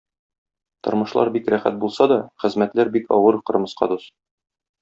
[0.87, 4.13] Тормышлар бик рәхәт булса да, хезмәтләр бик авыр, кырмыска дус.